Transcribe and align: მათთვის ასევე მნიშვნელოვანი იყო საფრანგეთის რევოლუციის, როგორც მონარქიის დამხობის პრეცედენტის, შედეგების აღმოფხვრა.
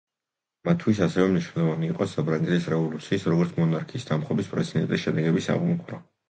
მათთვის 0.67 1.01
ასევე 1.05 1.27
მნიშვნელოვანი 1.33 1.89
იყო 1.93 2.07
საფრანგეთის 2.13 2.65
რევოლუციის, 2.75 3.27
როგორც 3.33 3.53
მონარქიის 3.61 4.09
დამხობის 4.09 4.51
პრეცედენტის, 4.55 5.05
შედეგების 5.05 5.53
აღმოფხვრა. 5.59 6.03